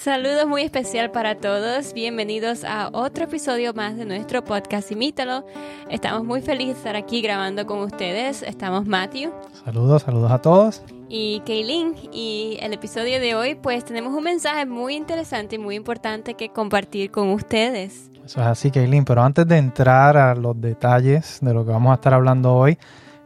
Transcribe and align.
Saludos 0.00 0.46
muy 0.46 0.62
especial 0.62 1.10
para 1.10 1.34
todos. 1.34 1.92
Bienvenidos 1.92 2.64
a 2.64 2.88
otro 2.90 3.24
episodio 3.24 3.74
más 3.74 3.98
de 3.98 4.06
nuestro 4.06 4.42
podcast 4.42 4.90
Imítalo. 4.90 5.44
Estamos 5.90 6.24
muy 6.24 6.40
felices 6.40 6.76
de 6.76 6.78
estar 6.78 6.96
aquí 6.96 7.20
grabando 7.20 7.66
con 7.66 7.80
ustedes. 7.80 8.42
Estamos 8.42 8.86
Matthew. 8.86 9.30
Saludos, 9.62 10.00
saludos 10.04 10.32
a 10.32 10.38
todos. 10.38 10.82
Y 11.10 11.42
Kaylin. 11.44 11.96
Y 12.14 12.56
el 12.62 12.72
episodio 12.72 13.20
de 13.20 13.34
hoy, 13.34 13.56
pues 13.56 13.84
tenemos 13.84 14.14
un 14.14 14.24
mensaje 14.24 14.64
muy 14.64 14.94
interesante 14.94 15.56
y 15.56 15.58
muy 15.58 15.74
importante 15.74 16.32
que 16.32 16.48
compartir 16.48 17.10
con 17.10 17.28
ustedes. 17.28 18.10
Eso 18.24 18.40
es 18.40 18.46
así, 18.46 18.70
Kaylin. 18.70 19.04
Pero 19.04 19.22
antes 19.22 19.46
de 19.46 19.58
entrar 19.58 20.16
a 20.16 20.34
los 20.34 20.58
detalles 20.58 21.40
de 21.42 21.52
lo 21.52 21.66
que 21.66 21.72
vamos 21.72 21.90
a 21.92 21.96
estar 21.96 22.14
hablando 22.14 22.54
hoy, 22.54 22.78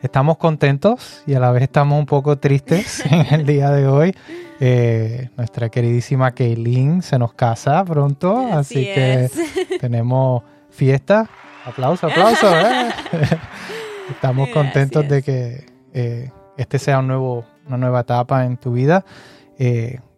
estamos 0.05 0.37
contentos 0.37 1.23
y 1.27 1.35
a 1.35 1.41
la 1.41 1.51
vez 1.51 1.63
estamos 1.63 1.99
un 1.99 2.07
poco 2.07 2.39
tristes 2.39 3.05
en 3.11 3.27
el 3.35 3.47
día 3.47 3.71
de 3.71 3.89
hoy 3.89 4.15
eh, 4.61 5.31
nuestra 5.37 5.69
queridísima 5.69 6.31
Kaylin 6.33 7.03
se 7.03 7.19
nos 7.19 7.35
casa 7.35 7.85
pronto, 7.85 8.37
así, 8.53 8.85
que 8.85 9.29
tenemos 9.81 10.43
fiesta. 10.71 11.29
Aplauso, 11.65 12.07
aplauso. 12.07 12.47
¿eh? 12.57 12.91
Estamos 14.11 14.49
contentos 14.51 15.09
de 15.09 15.23
que 15.23 15.67
eh, 15.93 16.31
este 16.57 16.79
sea 16.79 17.01
un 17.01 17.09
nuevo, 17.09 17.45
una 17.67 17.79
nueva 17.79 18.01
etapa 18.01 18.45
en 18.45 18.57
tu 18.57 18.73
vida, 18.73 19.05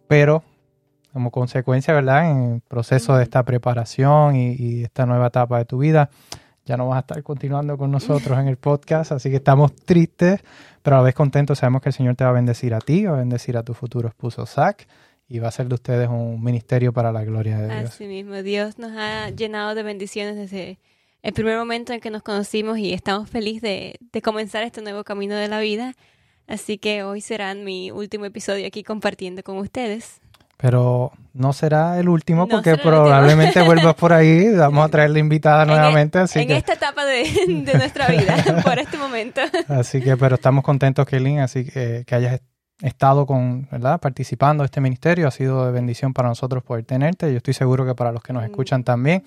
pero 0.07 0.43
como 1.13 1.31
consecuencia, 1.31 1.93
¿verdad? 1.93 2.29
En 2.29 2.53
el 2.53 2.61
proceso 2.61 3.17
de 3.17 3.23
esta 3.23 3.43
preparación 3.43 4.35
y 4.35 4.83
esta 4.83 5.05
nueva 5.05 5.27
etapa 5.27 5.57
de 5.57 5.65
tu 5.65 5.79
vida, 5.79 6.09
ya 6.67 6.75
no 6.75 6.87
vas 6.89 6.97
a 6.97 6.99
estar 6.99 7.23
continuando 7.23 7.77
con 7.77 7.89
nosotros 7.89 8.37
en 8.37 8.47
el 8.47 8.57
podcast, 8.57 9.13
así 9.13 9.29
que 9.29 9.37
estamos 9.37 9.73
tristes, 9.73 10.41
pero 10.83 10.97
a 10.97 10.99
la 10.99 11.05
vez 11.05 11.15
contentos. 11.15 11.59
Sabemos 11.59 11.81
que 11.81 11.89
el 11.89 11.93
Señor 11.93 12.15
te 12.15 12.25
va 12.25 12.31
a 12.31 12.33
bendecir 12.33 12.73
a 12.73 12.79
ti, 12.79 13.05
va 13.05 13.15
a 13.15 13.19
bendecir 13.19 13.55
a 13.57 13.63
tu 13.63 13.73
futuro 13.73 14.09
esposo 14.09 14.45
Zach 14.45 14.85
y 15.29 15.39
va 15.39 15.47
a 15.47 15.51
ser 15.51 15.67
de 15.67 15.75
ustedes 15.75 16.09
un 16.09 16.43
ministerio 16.43 16.91
para 16.91 17.11
la 17.13 17.23
gloria 17.23 17.57
de 17.57 17.73
Dios. 17.73 17.91
Así 17.91 18.05
mismo, 18.05 18.35
Dios 18.43 18.77
nos 18.77 18.91
ha 18.97 19.29
llenado 19.29 19.75
de 19.75 19.83
bendiciones 19.83 20.35
desde 20.35 20.79
el 21.23 21.33
primer 21.33 21.57
momento 21.57 21.93
en 21.93 22.01
que 22.01 22.11
nos 22.11 22.21
conocimos 22.21 22.77
y 22.77 22.93
estamos 22.93 23.29
felices 23.29 23.61
de, 23.61 23.99
de 24.11 24.21
comenzar 24.21 24.63
este 24.63 24.81
nuevo 24.81 25.05
camino 25.05 25.35
de 25.35 25.47
la 25.47 25.59
vida. 25.61 25.95
Así 26.47 26.77
que 26.77 27.03
hoy 27.03 27.21
será 27.21 27.53
mi 27.55 27.91
último 27.91 28.25
episodio 28.25 28.67
aquí 28.67 28.83
compartiendo 28.83 29.41
con 29.41 29.57
ustedes. 29.57 30.21
Pero 30.57 31.11
no 31.33 31.53
será 31.53 31.99
el 31.99 32.09
último 32.09 32.47
porque 32.47 32.77
probablemente 32.77 33.61
vuelvas 33.61 33.93
por 33.93 34.11
ahí. 34.11 34.49
Vamos 34.55 34.85
a 34.85 34.89
traerle 34.89 35.19
invitada 35.19 35.63
e- 35.63 35.67
nuevamente. 35.67 36.17
Así 36.17 36.39
en 36.39 36.51
esta 36.51 36.73
etapa 36.73 37.05
de, 37.05 37.23
nuestra 37.75 38.07
vida, 38.07 38.35
por 38.63 38.79
este 38.79 38.97
momento. 38.97 39.41
Así 39.67 40.01
que, 40.01 40.17
pero 40.17 40.35
estamos 40.35 40.63
contentos, 40.63 41.05
Kelly, 41.05 41.37
así 41.37 41.65
que, 41.65 42.03
que 42.07 42.15
hayas 42.15 42.41
estado 42.81 43.25
con, 43.25 43.67
¿verdad? 43.71 43.99
Participando 43.99 44.63
de 44.63 44.65
este 44.65 44.81
ministerio. 44.81 45.27
Ha 45.27 45.31
sido 45.31 45.65
de 45.65 45.71
bendición 45.71 46.13
para 46.13 46.27
nosotros 46.27 46.63
poder 46.63 46.85
tenerte. 46.85 47.31
Yo 47.31 47.37
estoy 47.37 47.53
seguro 47.53 47.85
que 47.85 47.93
para 47.93 48.11
los 48.11 48.23
que 48.23 48.33
nos 48.33 48.41
mm. 48.41 48.45
escuchan 48.45 48.83
también. 48.83 49.23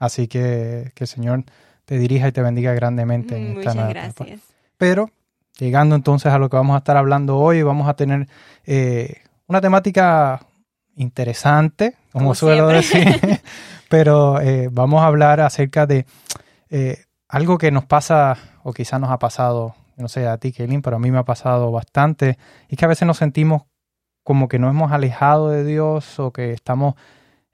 Así 0.00 0.26
que 0.26 0.90
que 0.96 1.04
el 1.04 1.08
Señor 1.08 1.44
te 1.84 1.98
dirija 1.98 2.28
y 2.28 2.32
te 2.32 2.42
bendiga 2.42 2.72
grandemente 2.74 3.36
en 3.36 3.58
esta 3.58 3.74
Muchas 3.74 3.88
gracias. 3.88 4.40
Pero, 4.76 5.10
llegando 5.58 5.94
entonces 5.94 6.32
a 6.32 6.38
lo 6.38 6.48
que 6.50 6.56
vamos 6.56 6.74
a 6.74 6.78
estar 6.78 6.96
hablando 6.96 7.38
hoy, 7.38 7.62
vamos 7.62 7.88
a 7.88 7.94
tener 7.94 8.26
eh, 8.64 9.22
una 9.46 9.60
temática 9.60 10.40
interesante, 10.96 11.96
como, 12.12 12.34
suelo 12.34 12.68
decir, 12.68 13.06
pero 13.88 14.40
eh, 14.40 14.68
vamos 14.70 15.02
a 15.02 15.06
hablar 15.06 15.40
acerca 15.40 15.86
de 15.86 16.06
eh, 16.70 17.04
algo 17.28 17.58
que 17.58 17.70
nos 17.70 17.84
pasa, 17.84 18.36
o 18.62 18.72
quizás 18.72 19.00
nos 19.00 19.10
ha 19.10 19.18
pasado, 19.18 19.74
no 19.96 20.08
sé, 20.08 20.26
a 20.26 20.38
ti, 20.38 20.52
Kaylin, 20.52 20.82
pero 20.82 20.96
a 20.96 20.98
mí 20.98 21.10
me 21.10 21.18
ha 21.18 21.24
pasado 21.24 21.70
bastante, 21.72 22.38
y 22.68 22.76
que 22.76 22.84
a 22.84 22.88
veces 22.88 23.06
nos 23.06 23.16
sentimos 23.16 23.62
como 24.22 24.48
que 24.48 24.58
nos 24.58 24.70
hemos 24.70 24.92
alejado 24.92 25.50
de 25.50 25.64
Dios 25.64 26.18
o 26.20 26.32
que 26.32 26.52
estamos, 26.52 26.94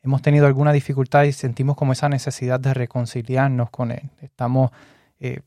hemos 0.02 0.20
tenido 0.20 0.46
alguna 0.46 0.72
dificultad 0.72 1.24
y 1.24 1.32
sentimos 1.32 1.76
como 1.76 1.92
esa 1.92 2.08
necesidad 2.08 2.60
de 2.60 2.74
reconciliarnos 2.74 3.70
con 3.70 3.90
Él. 3.90 4.10
Estamos, 4.20 4.70
eh, 5.18 5.40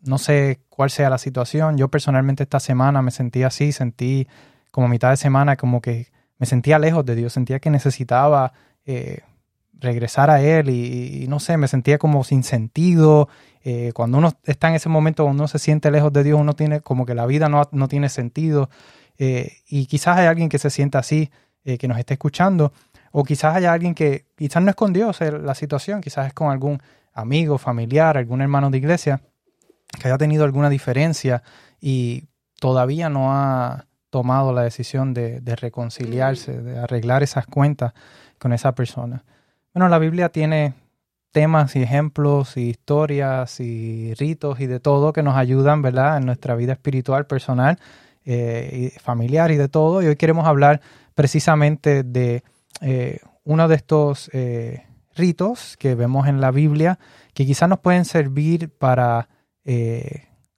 no 0.00 0.18
sé 0.18 0.60
cuál 0.68 0.90
sea 0.90 1.08
la 1.08 1.18
situación, 1.18 1.78
yo 1.78 1.88
personalmente 1.88 2.42
esta 2.42 2.60
semana 2.60 3.00
me 3.00 3.10
sentí 3.10 3.44
así, 3.44 3.72
sentí 3.72 4.28
como 4.70 4.88
mitad 4.88 5.10
de 5.10 5.16
semana 5.16 5.56
como 5.56 5.80
que 5.80 6.08
me 6.38 6.46
sentía 6.46 6.78
lejos 6.78 7.04
de 7.04 7.14
Dios, 7.14 7.32
sentía 7.32 7.58
que 7.58 7.70
necesitaba 7.70 8.52
eh, 8.86 9.20
regresar 9.74 10.30
a 10.30 10.40
Él 10.40 10.70
y, 10.70 11.26
no 11.28 11.40
sé, 11.40 11.56
me 11.56 11.68
sentía 11.68 11.98
como 11.98 12.24
sin 12.24 12.42
sentido. 12.42 13.28
Eh, 13.62 13.92
cuando 13.94 14.18
uno 14.18 14.32
está 14.44 14.68
en 14.68 14.76
ese 14.76 14.88
momento, 14.88 15.24
uno 15.24 15.46
se 15.48 15.58
siente 15.58 15.90
lejos 15.90 16.12
de 16.12 16.24
Dios, 16.24 16.40
uno 16.40 16.54
tiene 16.54 16.80
como 16.80 17.06
que 17.06 17.14
la 17.14 17.26
vida 17.26 17.48
no, 17.48 17.68
no 17.72 17.88
tiene 17.88 18.08
sentido. 18.08 18.70
Eh, 19.18 19.52
y 19.68 19.86
quizás 19.86 20.18
hay 20.18 20.26
alguien 20.26 20.48
que 20.48 20.58
se 20.58 20.70
sienta 20.70 20.98
así, 20.98 21.30
que 21.78 21.86
nos 21.86 21.98
esté 21.98 22.14
escuchando, 22.14 22.72
o 23.12 23.24
quizás 23.24 23.54
haya 23.54 23.74
alguien 23.74 23.94
que 23.94 24.24
quizás 24.38 24.62
no 24.62 24.70
es 24.70 24.76
con 24.76 24.94
Dios 24.94 25.20
la 25.20 25.54
situación, 25.54 26.00
quizás 26.00 26.28
es 26.28 26.32
con 26.32 26.50
algún 26.50 26.80
amigo, 27.12 27.58
familiar, 27.58 28.16
algún 28.16 28.40
hermano 28.40 28.70
de 28.70 28.78
iglesia 28.78 29.20
que 30.00 30.08
haya 30.08 30.16
tenido 30.16 30.44
alguna 30.44 30.70
diferencia 30.70 31.42
y 31.78 32.24
todavía 32.58 33.08
no 33.10 33.32
ha, 33.32 33.86
tomado 34.10 34.52
la 34.52 34.62
decisión 34.62 35.14
de, 35.14 35.40
reconciliarse, 35.56 36.60
de 36.60 36.78
arreglar 36.78 37.22
esas 37.22 37.46
cuentas 37.46 37.92
con 38.38 38.52
esa 38.52 38.74
persona. 38.74 39.24
Bueno, 39.74 39.88
la 39.88 39.98
Biblia 39.98 40.30
tiene 40.30 40.74
temas 41.30 41.76
y 41.76 41.82
ejemplos 41.82 42.56
y 42.56 42.70
historias 42.70 43.60
y 43.60 44.14
ritos 44.14 44.60
y 44.60 44.66
de 44.66 44.80
todo 44.80 45.12
que 45.12 45.22
nos 45.22 45.36
ayudan, 45.36 45.82
¿verdad?, 45.82 46.16
en 46.16 46.26
nuestra 46.26 46.54
vida 46.54 46.72
espiritual, 46.72 47.26
personal, 47.26 47.78
eh, 48.30 48.90
y 48.94 48.98
familiar 48.98 49.50
y 49.50 49.56
de 49.56 49.68
todo. 49.68 50.02
Y 50.02 50.06
hoy 50.06 50.16
queremos 50.16 50.46
hablar 50.46 50.82
precisamente 51.14 52.02
de 52.02 52.42
eh, 52.82 53.20
uno 53.44 53.68
de 53.68 53.74
estos 53.74 54.30
eh, 54.34 54.84
ritos 55.16 55.78
que 55.78 55.94
vemos 55.94 56.28
en 56.28 56.40
la 56.40 56.50
Biblia 56.50 56.98
que 57.32 57.46
quizás 57.46 57.70
nos 57.70 57.78
pueden 57.78 58.04
servir 58.04 58.70
para 58.70 59.28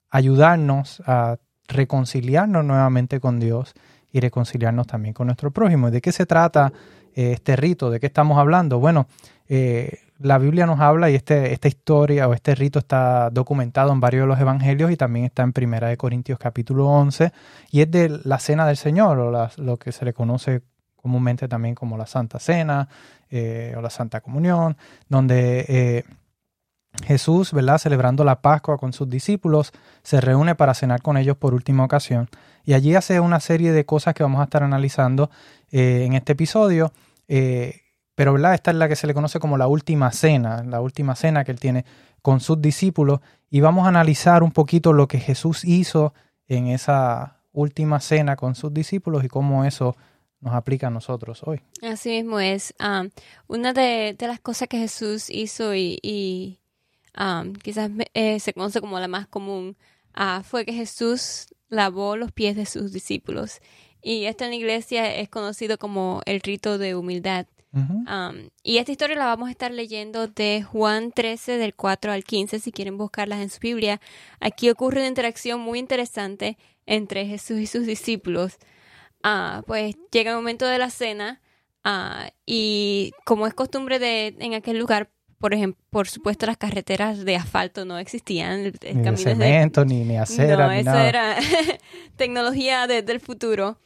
ayudarnos 0.08 1.02
a 1.04 1.38
reconciliarnos 1.72 2.64
nuevamente 2.64 3.20
con 3.20 3.40
Dios 3.40 3.74
y 4.12 4.20
reconciliarnos 4.20 4.86
también 4.86 5.14
con 5.14 5.26
nuestro 5.26 5.50
prójimo. 5.50 5.90
¿De 5.90 6.00
qué 6.00 6.12
se 6.12 6.26
trata 6.26 6.72
eh, 7.14 7.32
este 7.32 7.56
rito? 7.56 7.90
¿De 7.90 8.00
qué 8.00 8.06
estamos 8.06 8.38
hablando? 8.38 8.78
Bueno, 8.78 9.06
eh, 9.48 10.00
la 10.18 10.38
Biblia 10.38 10.66
nos 10.66 10.80
habla 10.80 11.10
y 11.10 11.14
este, 11.14 11.52
esta 11.52 11.68
historia 11.68 12.28
o 12.28 12.34
este 12.34 12.54
rito 12.54 12.78
está 12.78 13.30
documentado 13.30 13.92
en 13.92 14.00
varios 14.00 14.24
de 14.24 14.28
los 14.28 14.40
evangelios 14.40 14.90
y 14.90 14.96
también 14.96 15.26
está 15.26 15.42
en 15.42 15.52
Primera 15.52 15.88
de 15.88 15.96
Corintios 15.96 16.38
capítulo 16.38 16.86
11 16.88 17.32
y 17.70 17.80
es 17.80 17.90
de 17.90 18.20
la 18.24 18.38
cena 18.38 18.66
del 18.66 18.76
Señor 18.76 19.18
o 19.18 19.48
lo 19.56 19.76
que 19.78 19.92
se 19.92 20.04
le 20.04 20.12
conoce 20.12 20.62
comúnmente 20.96 21.48
también 21.48 21.74
como 21.74 21.96
la 21.96 22.06
Santa 22.06 22.38
Cena 22.38 22.86
eh, 23.30 23.72
o 23.76 23.80
la 23.80 23.88
Santa 23.88 24.20
Comunión, 24.20 24.76
donde 25.08 26.04
Jesús, 27.04 27.52
¿verdad? 27.52 27.78
Celebrando 27.78 28.24
la 28.24 28.40
Pascua 28.40 28.78
con 28.78 28.92
sus 28.92 29.08
discípulos, 29.08 29.72
se 30.02 30.20
reúne 30.20 30.54
para 30.54 30.74
cenar 30.74 31.02
con 31.02 31.16
ellos 31.16 31.36
por 31.36 31.54
última 31.54 31.84
ocasión. 31.84 32.28
Y 32.64 32.74
allí 32.74 32.94
hace 32.94 33.20
una 33.20 33.40
serie 33.40 33.72
de 33.72 33.86
cosas 33.86 34.14
que 34.14 34.22
vamos 34.22 34.40
a 34.40 34.44
estar 34.44 34.62
analizando 34.62 35.30
eh, 35.70 36.04
en 36.04 36.14
este 36.14 36.32
episodio. 36.32 36.92
Eh, 37.28 37.80
pero, 38.14 38.32
¿verdad? 38.34 38.54
Esta 38.54 38.70
es 38.70 38.76
la 38.76 38.88
que 38.88 38.96
se 38.96 39.06
le 39.06 39.14
conoce 39.14 39.40
como 39.40 39.56
la 39.56 39.66
última 39.66 40.12
cena, 40.12 40.62
la 40.64 40.80
última 40.80 41.14
cena 41.14 41.44
que 41.44 41.52
él 41.52 41.60
tiene 41.60 41.84
con 42.22 42.40
sus 42.40 42.60
discípulos. 42.60 43.20
Y 43.48 43.60
vamos 43.60 43.86
a 43.86 43.88
analizar 43.88 44.42
un 44.42 44.52
poquito 44.52 44.92
lo 44.92 45.08
que 45.08 45.18
Jesús 45.18 45.64
hizo 45.64 46.12
en 46.48 46.66
esa 46.66 47.38
última 47.52 48.00
cena 48.00 48.36
con 48.36 48.54
sus 48.54 48.74
discípulos 48.74 49.24
y 49.24 49.28
cómo 49.28 49.64
eso 49.64 49.96
nos 50.40 50.54
aplica 50.54 50.88
a 50.88 50.90
nosotros 50.90 51.42
hoy. 51.44 51.60
Así 51.82 52.10
mismo 52.10 52.40
es. 52.40 52.74
Ah, 52.78 53.04
una 53.46 53.72
de, 53.72 54.16
las 54.20 54.40
cosas 54.40 54.68
que 54.68 54.78
Jesús 54.78 55.30
hizo 55.30 55.74
y 55.74 56.60
quizás 57.62 57.90
eh, 58.14 58.40
se 58.40 58.52
conoce 58.52 58.80
como 58.80 58.98
la 59.00 59.08
más 59.08 59.26
común, 59.26 59.76
ah, 60.14 60.42
fue 60.44 60.64
que 60.64 60.72
Jesús 60.72 61.48
lavó 61.68 62.16
los 62.16 62.32
pies 62.32 62.56
de 62.56 62.66
sus 62.66 62.92
discípulos. 62.92 63.60
Y 64.02 64.24
esto 64.24 64.44
en 64.44 64.50
la 64.50 64.56
iglesia 64.56 65.14
es 65.14 65.28
conocido 65.28 65.78
como 65.78 66.22
el 66.26 66.40
rito 66.40 66.78
de 66.78 66.94
humildad. 66.94 67.46
y 68.64 68.78
esta 68.78 68.90
historia 68.90 69.16
la 69.16 69.26
vamos 69.26 69.48
a 69.48 69.52
estar 69.52 69.70
leyendo 69.70 70.26
de 70.26 70.62
Juan 70.62 71.12
13, 71.12 71.56
del 71.56 71.74
4 71.74 72.10
al 72.12 72.24
15, 72.24 72.58
si 72.58 72.72
quieren 72.72 72.98
buscarlas 72.98 73.40
en 73.40 73.50
su 73.50 73.60
Biblia. 73.60 74.00
Aquí 74.40 74.70
ocurre 74.70 74.98
una 75.00 75.08
interacción 75.08 75.60
muy 75.60 75.78
interesante 75.78 76.58
entre 76.86 77.26
Jesús 77.26 77.58
y 77.60 77.66
sus 77.66 77.86
discípulos. 77.86 78.58
Ah, 79.22 79.62
pues 79.66 79.96
llega 80.10 80.30
el 80.30 80.36
momento 80.36 80.66
de 80.66 80.78
la 80.78 80.90
cena 80.90 81.40
ah, 81.84 82.30
y 82.46 83.12
como 83.24 83.46
es 83.46 83.54
costumbre 83.54 83.98
de 83.98 84.34
en 84.38 84.54
aquel 84.54 84.78
lugar, 84.78 85.10
por 85.40 85.54
ejemplo, 85.54 85.82
por 85.88 86.06
supuesto 86.06 86.44
las 86.44 86.58
carreteras 86.58 87.24
de 87.24 87.34
asfalto 87.34 87.86
no 87.86 87.96
existían. 87.96 88.60
El, 88.60 88.74
ni 88.82 89.02
de 89.02 89.16
cemento, 89.16 89.86
ni, 89.86 90.04
ni 90.04 90.18
acera, 90.18 90.66
no, 90.66 90.72
eso 90.72 90.98
era 90.98 91.36
tecnología 92.16 92.86
desde 92.86 93.10
el 93.10 93.20
futuro. 93.20 93.78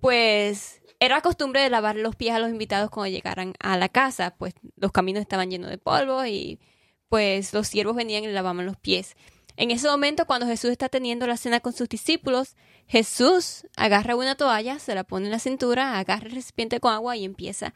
Pues 0.00 0.80
era 1.00 1.20
costumbre 1.20 1.62
de 1.62 1.68
lavar 1.68 1.96
los 1.96 2.14
pies 2.14 2.32
a 2.32 2.38
los 2.38 2.48
invitados 2.48 2.90
cuando 2.90 3.10
llegaran 3.10 3.54
a 3.58 3.76
la 3.76 3.88
casa, 3.88 4.36
pues 4.38 4.54
los 4.76 4.92
caminos 4.92 5.20
estaban 5.20 5.50
llenos 5.50 5.68
de 5.68 5.78
polvo 5.78 6.24
y 6.24 6.60
pues 7.08 7.52
los 7.52 7.66
siervos 7.66 7.96
venían 7.96 8.22
y 8.22 8.28
lavaban 8.28 8.64
los 8.64 8.76
pies. 8.76 9.16
En 9.56 9.72
ese 9.72 9.88
momento, 9.88 10.26
cuando 10.26 10.46
Jesús 10.46 10.70
está 10.70 10.88
teniendo 10.88 11.26
la 11.26 11.36
cena 11.36 11.58
con 11.58 11.72
sus 11.72 11.88
discípulos, 11.88 12.54
Jesús 12.86 13.66
agarra 13.76 14.14
una 14.14 14.36
toalla, 14.36 14.78
se 14.78 14.94
la 14.94 15.02
pone 15.02 15.26
en 15.26 15.32
la 15.32 15.40
cintura, 15.40 15.98
agarra 15.98 16.28
el 16.28 16.36
recipiente 16.36 16.78
con 16.78 16.92
agua 16.92 17.16
y 17.16 17.24
empieza 17.24 17.74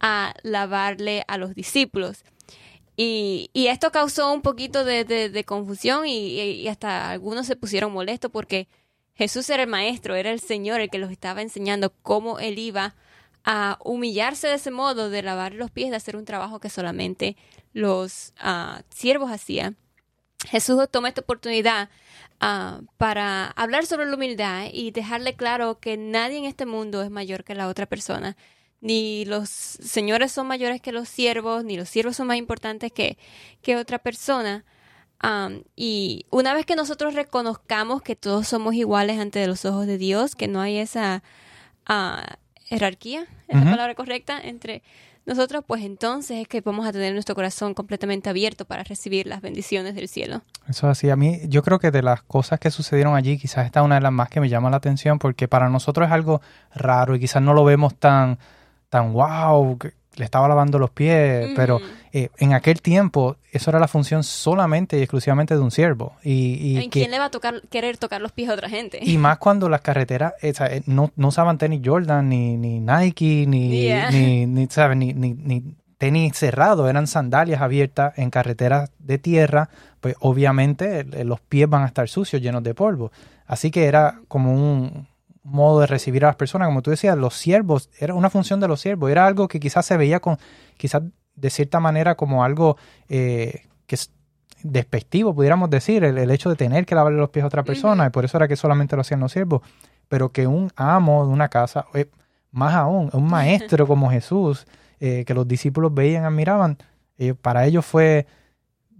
a 0.00 0.34
lavarle 0.42 1.24
a 1.28 1.38
los 1.38 1.54
discípulos. 1.54 2.24
Y, 2.96 3.50
esto 3.54 3.90
causó 3.90 4.32
un 4.32 4.42
poquito 4.42 4.84
de, 4.84 5.44
confusión 5.46 6.06
y, 6.06 6.68
hasta 6.68 7.10
algunos 7.10 7.46
se 7.46 7.56
pusieron 7.56 7.92
molestos 7.92 8.30
porque 8.30 8.68
Jesús 9.14 9.48
era 9.50 9.64
el 9.64 9.68
maestro, 9.68 10.14
era 10.14 10.30
el 10.30 10.40
Señor 10.40 10.80
el 10.80 10.90
que 10.90 10.98
los 10.98 11.10
estaba 11.10 11.42
enseñando 11.42 11.92
cómo 12.02 12.38
él 12.38 12.58
iba 12.58 12.94
a 13.44 13.78
humillarse 13.84 14.48
de 14.48 14.54
ese 14.54 14.70
modo, 14.70 15.10
de 15.10 15.22
lavar 15.22 15.54
los 15.54 15.70
pies, 15.70 15.90
de 15.90 15.96
hacer 15.96 16.16
un 16.16 16.24
trabajo 16.24 16.60
que 16.60 16.70
solamente 16.70 17.36
los 17.72 18.32
ah, 18.38 18.82
siervos 18.88 19.30
hacían. 19.30 19.76
Jesús 20.48 20.80
toma 20.90 21.08
esta 21.08 21.20
oportunidad 21.20 21.90
ah, 22.40 22.80
para 22.96 23.48
hablar 23.48 23.86
sobre 23.86 24.06
la 24.06 24.14
humildad 24.14 24.68
y 24.72 24.92
dejarle 24.92 25.34
claro 25.34 25.78
que 25.78 25.96
nadie 25.96 26.38
en 26.38 26.44
este 26.44 26.66
mundo 26.66 27.02
es 27.02 27.10
mayor 27.10 27.44
que 27.44 27.54
la 27.54 27.68
otra 27.68 27.86
persona. 27.86 28.36
Ni 28.84 29.24
los 29.24 29.48
señores 29.48 30.30
son 30.30 30.46
mayores 30.46 30.82
que 30.82 30.92
los 30.92 31.08
siervos, 31.08 31.64
ni 31.64 31.78
los 31.78 31.88
siervos 31.88 32.16
son 32.16 32.26
más 32.26 32.36
importantes 32.36 32.92
que, 32.92 33.16
que 33.62 33.76
otra 33.76 33.98
persona. 33.98 34.62
y 35.74 36.26
una 36.28 36.52
vez 36.52 36.66
que 36.66 36.76
nosotros 36.76 37.14
reconozcamos 37.14 38.02
que 38.02 38.14
todos 38.14 38.46
somos 38.46 38.74
iguales 38.74 39.18
ante 39.18 39.46
los 39.46 39.64
ojos 39.64 39.86
de 39.86 39.96
Dios, 39.96 40.34
que 40.34 40.48
no 40.48 40.60
hay 40.60 40.76
esa 40.76 41.22
uh, 41.88 42.20
jerarquía, 42.66 43.26
es 43.48 43.56
la 43.56 43.70
palabra 43.70 43.94
correcta, 43.94 44.38
entre 44.38 44.82
nosotros, 45.24 45.64
pues 45.66 45.82
entonces 45.82 46.42
es 46.42 46.46
que 46.46 46.60
vamos 46.60 46.86
a 46.86 46.92
tener 46.92 47.14
nuestro 47.14 47.34
corazón 47.34 47.72
completamente 47.72 48.28
abierto 48.28 48.66
para 48.66 48.82
recibir 48.82 49.26
las 49.26 49.40
bendiciones 49.40 49.94
del 49.94 50.08
cielo. 50.08 50.42
Eso 50.68 50.90
así, 50.90 51.08
a 51.08 51.16
mí 51.16 51.40
yo 51.48 51.62
creo 51.62 51.78
que 51.78 51.90
de 51.90 52.02
las 52.02 52.22
cosas 52.22 52.60
que 52.60 52.70
sucedieron 52.70 53.16
allí, 53.16 53.38
quizás 53.38 53.64
esta 53.64 53.80
es 53.80 53.86
una 53.86 53.94
de 53.94 54.02
las 54.02 54.12
más 54.12 54.28
que 54.28 54.40
me 54.40 54.50
llama 54.50 54.68
la 54.68 54.76
atención 54.76 55.18
porque 55.18 55.48
para 55.48 55.70
nosotros 55.70 56.06
es 56.06 56.12
algo 56.12 56.42
raro 56.74 57.16
y 57.16 57.20
quizás 57.20 57.40
no 57.40 57.54
lo 57.54 57.64
vemos 57.64 57.94
tan, 57.94 58.38
tan 58.94 59.12
wow, 59.12 59.76
le 60.14 60.24
estaba 60.24 60.46
lavando 60.46 60.78
los 60.78 60.90
pies, 60.90 61.50
pero 61.56 61.80
eh, 62.12 62.28
en 62.38 62.52
aquel 62.52 62.80
tiempo 62.80 63.38
eso 63.50 63.72
era 63.72 63.80
la 63.80 63.88
función 63.88 64.22
solamente 64.22 64.96
y 64.96 65.02
exclusivamente 65.02 65.56
de 65.56 65.60
un 65.60 65.72
siervo. 65.72 66.12
Y, 66.22 66.78
y 66.78 66.88
quién 66.90 67.10
le 67.10 67.18
va 67.18 67.24
a 67.24 67.30
tocar, 67.32 67.62
querer 67.70 67.98
tocar 67.98 68.20
los 68.20 68.30
pies 68.30 68.50
a 68.50 68.54
otra 68.54 68.68
gente? 68.68 69.00
Y 69.02 69.18
más 69.18 69.38
cuando 69.38 69.68
las 69.68 69.80
carreteras 69.80 70.34
eh, 70.42 70.52
eh, 70.70 70.82
no, 70.86 71.10
no, 71.16 71.26
usaban 71.26 71.58
tenis 71.58 71.80
Jordan, 71.84 72.28
ni, 72.28 72.56
ni 72.56 72.78
Nike, 72.78 73.46
ni, 73.48 73.88
ni, 73.88 74.46
ni, 74.46 75.12
ni, 75.12 75.34
ni, 75.34 75.74
tenis 75.98 76.36
cerrados, 76.36 76.88
eran 76.88 77.08
sandalias 77.08 77.62
abiertas 77.62 78.16
en 78.16 78.30
carreteras 78.30 78.92
de 79.00 79.18
tierra, 79.18 79.70
pues 80.00 80.14
obviamente 80.20 81.02
los 81.24 81.40
pies 81.40 81.68
van 81.68 81.82
a 81.82 81.86
estar 81.86 82.08
sucios, 82.08 82.40
llenos 82.40 82.62
de 82.62 82.74
polvo. 82.74 83.10
Así 83.44 83.72
que 83.72 83.86
era 83.86 84.20
como 84.28 84.54
un, 84.54 85.08
modo 85.44 85.80
de 85.80 85.86
recibir 85.86 86.24
a 86.24 86.28
las 86.28 86.36
personas, 86.36 86.66
como 86.66 86.82
tú 86.82 86.90
decías, 86.90 87.16
los 87.16 87.34
siervos, 87.34 87.90
era 87.98 88.14
una 88.14 88.30
función 88.30 88.58
de 88.60 88.66
los 88.66 88.80
siervos, 88.80 89.10
era 89.10 89.26
algo 89.26 89.46
que 89.46 89.60
quizás 89.60 89.86
se 89.86 89.96
veía 89.96 90.18
con, 90.20 90.38
quizás 90.76 91.02
de 91.36 91.50
cierta 91.50 91.80
manera 91.80 92.16
como 92.16 92.42
algo 92.42 92.76
eh, 93.08 93.66
que 93.86 93.94
es 93.94 94.10
despectivo, 94.62 95.34
pudiéramos 95.34 95.68
decir, 95.68 96.02
el, 96.02 96.30
hecho 96.30 96.48
de 96.48 96.56
tener 96.56 96.86
que 96.86 96.94
lavarle 96.94 97.18
los 97.18 97.28
pies 97.28 97.44
a 97.44 97.46
otra 97.46 97.62
persona, 97.62 98.06
y 98.06 98.10
por 98.10 98.24
eso 98.24 98.38
era 98.38 98.48
que 98.48 98.56
solamente 98.56 98.96
lo 98.96 99.02
hacían 99.02 99.20
los 99.20 99.32
siervos, 99.32 99.60
pero 100.08 100.32
que 100.32 100.46
un 100.46 100.70
amo 100.76 101.26
de 101.26 101.32
una 101.32 101.48
casa, 101.48 101.84
eh, 101.92 102.08
más 102.50 102.74
aún, 102.74 103.10
un 103.12 103.28
maestro 103.28 103.86
como 103.86 104.10
Jesús, 104.10 104.66
eh, 104.98 105.24
que 105.26 105.34
los 105.34 105.46
discípulos 105.46 105.92
veían, 105.92 106.24
admiraban, 106.24 106.78
para 107.42 107.66
ellos 107.66 107.84
fue 107.84 108.26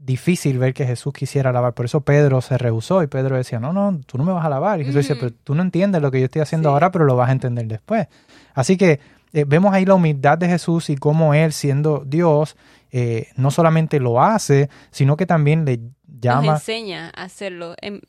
difícil 0.04 0.58
ver 0.58 0.74
que 0.74 0.86
Jesús 0.86 1.12
quisiera 1.12 1.50
lavar. 1.52 1.72
Por 1.72 1.86
eso 1.86 2.02
Pedro 2.02 2.40
se 2.40 2.58
rehusó 2.58 3.02
y 3.02 3.06
Pedro 3.06 3.36
decía, 3.36 3.58
no, 3.58 3.72
no, 3.72 4.00
tú 4.06 4.18
no 4.18 4.24
me 4.24 4.32
vas 4.32 4.44
a 4.44 4.48
lavar. 4.48 4.80
Y 4.80 4.84
Jesús 4.84 5.02
dice, 5.02 5.16
pero 5.16 5.32
tú 5.44 5.54
no 5.54 5.62
entiendes 5.62 6.02
lo 6.02 6.10
que 6.10 6.20
yo 6.20 6.26
estoy 6.26 6.42
haciendo 6.42 6.70
ahora, 6.70 6.90
pero 6.90 7.04
lo 7.04 7.16
vas 7.16 7.30
a 7.30 7.32
entender 7.32 7.66
después. 7.66 8.06
Así 8.54 8.76
que 8.76 9.00
eh, 9.32 9.44
vemos 9.46 9.72
ahí 9.72 9.84
la 9.86 9.94
humildad 9.94 10.36
de 10.36 10.48
Jesús 10.48 10.90
y 10.90 10.96
cómo 10.96 11.32
Él, 11.32 11.52
siendo 11.52 12.04
Dios, 12.06 12.56
eh, 12.92 13.28
no 13.36 13.50
solamente 13.50 13.98
lo 13.98 14.22
hace, 14.22 14.68
sino 14.90 15.16
que 15.16 15.26
también 15.26 15.64
le 15.64 15.80
llama... 16.20 16.52
Nos 16.52 16.60
enseña 16.60 17.10
a 17.14 17.24
hacerlo, 17.24 17.74
en, 17.80 18.02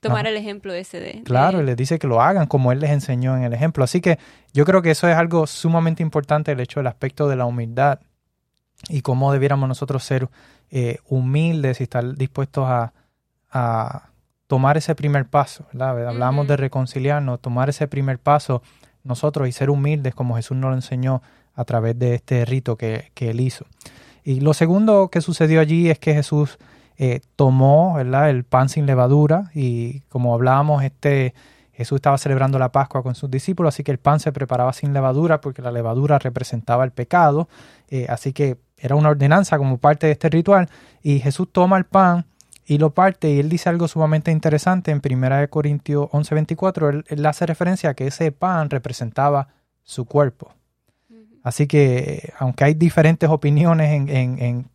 tomar 0.00 0.26
el 0.26 0.36
ejemplo 0.36 0.74
ese 0.74 1.00
de... 1.00 1.22
Claro, 1.24 1.62
y 1.62 1.64
les 1.64 1.76
dice 1.76 1.98
que 1.98 2.06
lo 2.06 2.20
hagan 2.20 2.46
como 2.46 2.72
Él 2.72 2.80
les 2.80 2.90
enseñó 2.90 3.36
en 3.36 3.44
el 3.44 3.54
ejemplo. 3.54 3.82
Así 3.84 4.02
que 4.02 4.18
yo 4.52 4.66
creo 4.66 4.82
que 4.82 4.90
eso 4.90 5.08
es 5.08 5.16
algo 5.16 5.46
sumamente 5.46 6.02
importante, 6.02 6.52
el 6.52 6.60
hecho 6.60 6.80
del 6.80 6.88
aspecto 6.88 7.26
de 7.26 7.36
la 7.36 7.46
humildad 7.46 8.00
y 8.88 9.02
cómo 9.02 9.32
debiéramos 9.32 9.68
nosotros 9.68 10.04
ser 10.04 10.28
eh, 10.70 10.98
humildes 11.08 11.80
y 11.80 11.84
estar 11.84 12.14
dispuestos 12.14 12.66
a, 12.68 12.92
tomar 14.46 14.76
ese 14.76 14.94
primer 14.94 15.26
paso. 15.26 15.66
¿verdad? 15.72 16.08
Hablamos 16.08 16.46
de 16.46 16.56
reconciliarnos, 16.56 17.40
tomar 17.40 17.68
ese 17.68 17.86
primer 17.86 18.18
paso 18.18 18.62
nosotros 19.04 19.48
y 19.48 19.52
ser 19.52 19.68
humildes 19.68 20.14
como 20.14 20.36
Jesús 20.36 20.56
nos 20.56 20.70
lo 20.70 20.76
enseñó 20.76 21.22
a 21.54 21.64
través 21.64 21.98
de 21.98 22.14
este 22.14 22.44
rito 22.44 22.76
que, 22.76 23.10
él 23.16 23.40
hizo. 23.40 23.66
Y 24.24 24.40
lo 24.40 24.54
segundo 24.54 25.08
que 25.08 25.20
sucedió 25.20 25.60
allí 25.60 25.90
es 25.90 25.98
que 25.98 26.14
Jesús 26.14 26.58
eh, 26.98 27.20
tomó 27.36 27.94
¿verdad? 27.94 28.30
el 28.30 28.44
pan 28.44 28.68
sin 28.68 28.86
levadura 28.86 29.50
y 29.54 30.00
como 30.08 30.34
hablábamos, 30.34 30.82
este, 30.82 31.34
Jesús 31.72 31.96
estaba 31.96 32.18
celebrando 32.18 32.58
la 32.58 32.72
Pascua 32.72 33.02
con 33.02 33.14
sus 33.14 33.30
discípulos, 33.30 33.74
así 33.74 33.84
que 33.84 33.92
el 33.92 33.98
pan 33.98 34.20
se 34.20 34.32
preparaba 34.32 34.72
sin 34.72 34.92
levadura 34.92 35.40
porque 35.40 35.62
la 35.62 35.72
levadura 35.72 36.18
representaba 36.18 36.84
el 36.84 36.90
pecado, 36.90 37.48
eh, 37.88 38.06
así 38.08 38.32
que 38.32 38.58
era 38.78 38.94
una 38.94 39.10
ordenanza 39.10 39.58
como 39.58 39.78
parte 39.78 40.06
de 40.06 40.12
este 40.12 40.28
ritual, 40.28 40.68
y 41.02 41.20
Jesús 41.20 41.48
toma 41.52 41.78
el 41.78 41.84
pan 41.84 42.26
y 42.66 42.78
lo 42.78 42.90
parte, 42.90 43.30
y 43.30 43.38
él 43.38 43.48
dice 43.48 43.68
algo 43.68 43.88
sumamente 43.88 44.30
interesante 44.30 44.90
en 44.90 45.00
1 45.02 45.48
Corintios 45.48 46.08
11:24, 46.12 46.90
él, 46.90 47.04
él 47.08 47.26
hace 47.26 47.46
referencia 47.46 47.90
a 47.90 47.94
que 47.94 48.06
ese 48.06 48.30
pan 48.32 48.68
representaba 48.70 49.48
su 49.82 50.04
cuerpo. 50.04 50.52
Así 51.42 51.66
que, 51.66 52.34
aunque 52.38 52.64
hay 52.64 52.74
diferentes 52.74 53.28
opiniones 53.30 53.92
en, 53.92 54.08
en, 54.10 54.70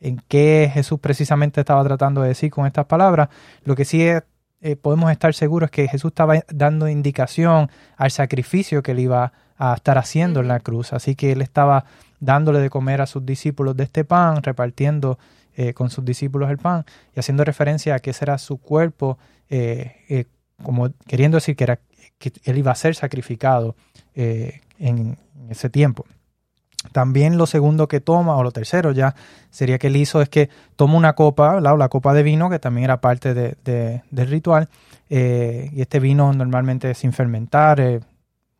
en, 0.00 0.22
qué 0.28 0.70
Jesús 0.72 1.00
precisamente 1.00 1.60
estaba 1.60 1.82
tratando 1.84 2.20
de 2.20 2.28
decir 2.28 2.50
con 2.50 2.66
estas 2.66 2.84
palabras, 2.84 3.30
lo 3.64 3.74
que 3.74 3.86
sí 3.86 4.02
es, 4.02 4.22
eh, 4.60 4.76
podemos 4.76 5.10
estar 5.12 5.34
seguros 5.34 5.70
que 5.70 5.86
Jesús 5.86 6.10
estaba 6.10 6.42
dando 6.48 6.88
indicación 6.88 7.70
al 7.96 8.10
sacrificio 8.10 8.82
que 8.82 8.92
él 8.92 9.00
iba 9.00 9.32
a 9.56 9.74
estar 9.74 9.98
haciendo 9.98 10.40
en 10.40 10.48
la 10.48 10.60
cruz. 10.60 10.92
Así 10.92 11.14
que 11.14 11.32
él 11.32 11.42
estaba 11.42 11.84
dándole 12.20 12.58
de 12.58 12.70
comer 12.70 13.00
a 13.00 13.06
sus 13.06 13.24
discípulos 13.24 13.76
de 13.76 13.84
este 13.84 14.04
pan, 14.04 14.42
repartiendo 14.42 15.18
eh, 15.54 15.74
con 15.74 15.90
sus 15.90 16.04
discípulos 16.04 16.50
el 16.50 16.58
pan 16.58 16.84
y 17.14 17.20
haciendo 17.20 17.44
referencia 17.44 17.94
a 17.94 17.98
que 18.00 18.10
ese 18.10 18.24
era 18.24 18.38
su 18.38 18.58
cuerpo, 18.58 19.18
eh, 19.48 20.24
como 20.62 20.90
queriendo 21.06 21.36
decir 21.36 21.54
que, 21.54 21.64
era, 21.64 21.78
que 22.18 22.32
él 22.44 22.58
iba 22.58 22.72
a 22.72 22.76
ser 22.76 22.94
sacrificado 22.94 23.76
en 24.14 25.16
ese 25.48 25.70
tiempo. 25.70 26.04
También 26.92 27.36
lo 27.36 27.46
segundo 27.46 27.88
que 27.88 28.00
toma, 28.00 28.36
o 28.36 28.42
lo 28.42 28.52
tercero 28.52 28.92
ya, 28.92 29.14
sería 29.50 29.78
que 29.78 29.88
él 29.88 29.96
hizo 29.96 30.22
es 30.22 30.28
que 30.28 30.48
toma 30.76 30.94
una 30.94 31.14
copa, 31.14 31.60
la, 31.60 31.76
la 31.76 31.88
copa 31.88 32.14
de 32.14 32.22
vino, 32.22 32.50
que 32.50 32.58
también 32.58 32.84
era 32.84 33.00
parte 33.00 33.34
de, 33.34 34.02
del 34.10 34.28
ritual, 34.28 34.68
y 35.10 35.80
este 35.80 35.98
vino 35.98 36.32
normalmente 36.32 36.94
sin 36.94 37.12
fermentar, 37.12 38.00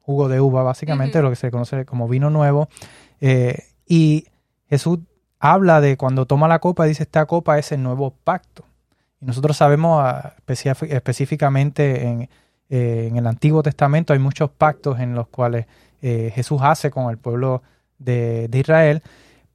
jugo 0.01 0.29
de 0.29 0.41
uva 0.41 0.63
básicamente, 0.63 1.23
lo 1.23 1.31
que 1.31 1.37
se 1.37 1.51
conoce 1.51 1.85
como 1.85 2.09
vino 2.09 2.31
nuevo, 2.31 2.69
eh, 3.21 3.65
y 3.87 4.27
Jesús 4.69 5.01
habla 5.39 5.81
de 5.81 5.97
cuando 5.97 6.27
toma 6.27 6.49
la 6.49 6.59
copa, 6.59 6.85
dice 6.85 7.03
esta 7.03 7.27
copa 7.27 7.59
es 7.59 7.73
el 7.73 7.83
nuevo 7.83 8.15
pacto. 8.25 8.65
Y 9.21 9.27
nosotros 9.27 9.57
sabemos 9.57 10.03
ah, 10.03 10.35
específicamente 10.47 12.07
en, 12.07 12.23
eh, 12.71 13.09
en, 13.11 13.17
el 13.17 13.27
Antiguo 13.27 13.63
Testamento 13.63 14.13
hay 14.13 14.19
muchos 14.19 14.51
pactos 14.51 15.01
en 15.01 15.15
los 15.15 15.29
cuales 15.29 15.67
eh, 16.01 16.33
Jesús 16.35 16.61
hace 16.63 16.91
con 16.91 17.11
el 17.11 17.19
pueblo 17.19 17.63
de, 17.99 18.49
Israel, 18.53 19.03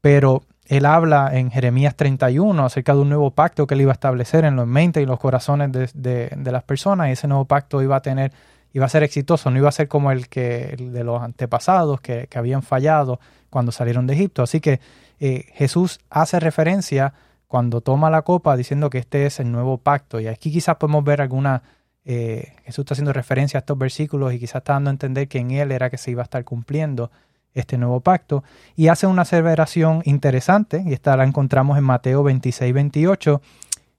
pero 0.02 0.44
él 0.66 0.86
habla 0.86 1.32
en 1.34 1.52
Jeremías 1.52 1.96
31 1.96 2.66
acerca 2.66 2.94
de 2.94 3.02
un 3.02 3.10
nuevo 3.10 3.32
pacto 3.32 3.68
que 3.68 3.76
él 3.76 3.82
iba 3.82 3.92
a 3.92 3.94
establecer 3.94 4.46
en 4.46 4.56
los 4.56 4.68
mentes 4.68 5.04
y 5.04 5.06
los 5.06 5.20
corazones 5.20 5.72
de, 5.72 6.30
de 6.36 6.52
las 6.52 6.64
personas 6.64 7.10
y 7.10 7.12
ese 7.12 7.28
nuevo 7.28 7.46
pacto 7.46 7.82
iba 7.82 7.98
a 7.98 8.02
tener 8.02 8.32
iba 8.74 8.86
a 8.86 8.90
ser 8.90 9.04
exitoso, 9.04 9.52
no 9.52 9.58
iba 9.58 9.70
a 9.70 9.72
ser 9.72 9.88
como 9.88 10.12
el 10.12 10.28
que 10.28 10.76
de 10.78 11.04
los 11.04 11.22
antepasados 11.22 12.02
que, 12.02 12.28
habían 12.36 12.64
fallado 12.64 13.20
cuando 13.50 13.72
salieron 13.72 14.08
de 14.08 14.16
Egipto. 14.16 14.42
Así 14.42 14.60
que 14.60 14.82
eh, 15.20 15.46
Jesús 15.54 16.00
hace 16.10 16.40
referencia 16.40 17.14
cuando 17.48 17.82
toma 17.82 18.10
la 18.10 18.24
copa 18.24 18.58
diciendo 18.58 18.90
que 18.90 18.98
este 18.98 19.28
es 19.28 19.40
el 19.40 19.52
nuevo 19.52 19.78
pacto. 19.78 20.20
Y 20.20 20.28
aquí 20.28 20.52
quizás 20.52 20.78
podemos 20.78 21.04
ver 21.04 21.22
alguna, 21.22 21.62
eh, 22.04 22.56
Jesús 22.66 22.84
está 22.84 22.96
haciendo 22.96 23.14
referencia 23.14 23.60
a 23.60 23.62
estos 23.62 23.78
versículos 23.78 24.34
y 24.34 24.40
quizás 24.40 24.58
está 24.58 24.74
dando 24.74 24.90
a 24.90 24.94
entender 24.94 25.28
que 25.28 25.38
en 25.38 25.52
él 25.52 25.72
era 25.72 25.92
que 25.92 26.00
se 26.00 26.10
iba 26.10 26.24
a 26.24 26.26
estar 26.26 26.44
cumpliendo 26.44 27.12
este 27.54 27.78
nuevo 27.78 28.00
pacto. 28.00 28.44
Y 28.76 28.88
hace 28.88 29.08
una 29.08 29.24
aseveración 29.24 30.02
interesante, 30.06 30.84
y 30.86 30.94
esta 30.94 31.16
la 31.18 31.24
encontramos 31.24 31.78
en 31.78 31.84
Mateo 31.84 32.24
26, 32.24 32.74
28, 32.74 33.42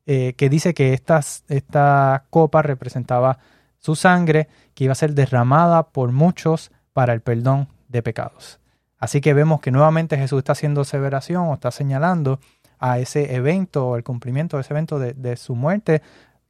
eh, 0.06 0.34
que 0.36 0.48
dice 0.48 0.74
que 0.74 0.92
esta 0.92 2.24
copa 2.30 2.62
representaba 2.62 3.38
su 3.78 3.96
sangre 3.96 4.48
que 4.74 4.84
iba 4.84 4.92
a 4.92 4.96
ser 4.96 5.14
derramada 5.14 5.84
por 5.84 6.12
muchos 6.12 6.72
para 6.92 7.12
el 7.12 7.20
perdón 7.20 7.68
de 7.88 8.02
pecados. 8.02 8.58
Así 8.98 9.20
que 9.20 9.34
vemos 9.34 9.60
que 9.60 9.70
nuevamente 9.70 10.16
Jesús 10.16 10.38
está 10.38 10.52
haciendo 10.52 10.80
aseveración 10.80 11.48
o 11.48 11.54
está 11.54 11.70
señalando 11.70 12.40
a 12.78 12.98
ese 12.98 13.34
evento, 13.34 13.88
o 13.88 13.96
el 13.96 14.04
cumplimiento 14.04 14.56
de 14.56 14.62
ese 14.62 14.72
evento 14.72 14.98
de, 14.98 15.36
su 15.36 15.54
muerte 15.54 16.00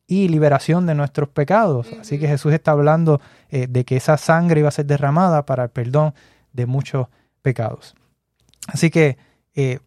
y 0.07 0.29
liberación 0.29 0.87
de 0.87 0.95
nuestros 0.95 1.29
pecados. 1.29 1.89
Así 2.01 2.19
que 2.19 2.29
Jesús 2.29 2.53
está 2.53 2.73
hablando 2.73 3.21
eh, 3.51 3.67
de 3.69 3.85
que 3.85 3.97
esa 3.97 4.17
sangre 4.17 4.61
iba 4.61 4.69
a 4.69 4.73
ser 4.73 4.87
derramada 4.87 5.47
para 5.47 5.65
el 5.65 5.71
perdón 5.71 6.15
de 6.55 6.65
muchos 6.65 7.09
pecados. 7.43 7.95
Así 8.67 8.91
que 8.91 9.19
eh, 9.55 9.81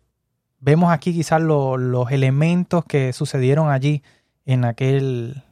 vemos 0.60 0.92
aquí 0.92 1.14
quizás 1.14 1.42
los 1.42 2.12
elementos 2.12 2.86
que 2.86 3.12
sucedieron 3.14 3.72
allí 3.72 4.04
en 4.46 4.66
aquel, 4.66 5.44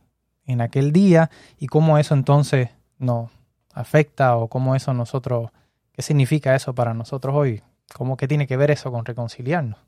en 0.45 0.61
aquel 0.61 0.91
día 0.91 1.31
y 1.57 1.65
cómo 1.65 1.97
eso 1.97 2.13
entonces 2.13 2.69
nos 2.99 3.31
afecta 3.73 4.37
o 4.37 4.47
cómo 4.47 4.75
eso 4.75 4.93
nosotros, 4.93 5.49
qué 5.91 6.03
significa 6.03 6.55
eso 6.55 6.75
para 6.75 6.93
nosotros 6.93 7.33
hoy, 7.35 7.63
cómo 7.93 8.15
que 8.15 8.27
tiene 8.27 8.45
que 8.45 8.57
ver 8.57 8.69
eso 8.69 8.91
con 8.91 9.03
reconciliarnos. 9.03 9.79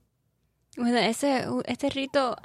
Bueno, 0.75 0.97
ese, 0.97 1.45
este 1.65 1.89
rito 1.89 2.35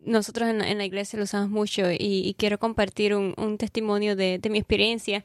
nosotros 0.00 0.48
en, 0.48 0.78
la 0.78 0.84
iglesia 0.84 1.18
lo 1.18 1.24
usamos 1.24 1.50
mucho 1.50 1.90
y, 1.90 2.34
quiero 2.38 2.58
compartir 2.58 3.14
un, 3.14 3.58
testimonio 3.58 4.16
de, 4.16 4.40
mi 4.50 4.58
experiencia. 4.58 5.24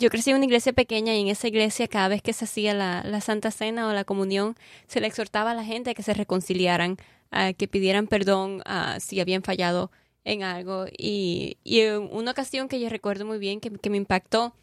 Yo 0.00 0.08
crecí 0.08 0.30
en 0.30 0.36
una 0.36 0.46
iglesia 0.46 0.72
pequeña 0.72 1.14
y 1.14 1.20
en 1.20 1.28
esa 1.28 1.46
iglesia 1.46 1.86
cada 1.86 2.08
vez 2.08 2.22
que 2.22 2.32
se 2.32 2.46
hacía 2.46 2.72
la, 2.72 3.20
Santa 3.20 3.50
Cena 3.50 3.86
o 3.86 3.92
la 3.92 4.04
comunión 4.04 4.56
se 4.88 4.98
le 5.00 5.06
exhortaba 5.06 5.50
a 5.50 5.54
la 5.54 5.62
gente 5.62 5.90
a 5.90 5.94
que 5.94 6.02
se 6.02 6.14
reconciliaran, 6.14 6.96
a 7.30 7.52
que 7.52 7.68
pidieran 7.68 8.06
perdón 8.06 8.62
si 8.98 9.20
habían 9.20 9.42
fallado 9.42 9.90
en 10.24 10.42
algo. 10.42 10.86
Y, 10.96 11.58
y 11.64 11.80
en 11.80 12.08
una 12.10 12.30
ocasión 12.30 12.66
que 12.68 12.80
yo 12.80 12.88
recuerdo 12.88 13.26
muy 13.26 13.38
bien 13.38 13.60
que, 13.60 13.90
me 13.90 13.98
impactó, 13.98 14.54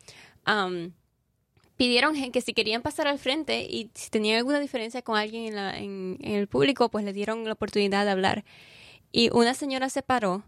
pidieron 1.78 2.32
que 2.32 2.42
si 2.42 2.54
querían 2.54 2.82
pasar 2.82 3.08
al 3.08 3.20
frente 3.20 3.62
y 3.62 3.92
si 3.94 4.10
tenían 4.10 4.40
alguna 4.40 4.60
diferencia 4.60 5.04
con 5.04 5.18
alguien 5.18 5.56
en, 5.56 6.18
en, 6.20 6.36
el 6.36 6.48
público, 6.48 6.90
pues 6.90 7.06
le 7.06 7.14
dieron 7.14 7.46
la 7.46 7.54
oportunidad 7.54 8.06
de 8.06 8.12
hablar. 8.12 8.44
Y 9.12 9.30
una 9.32 9.54
señora 9.54 9.90
se 9.90 10.02
paró. 10.02 10.44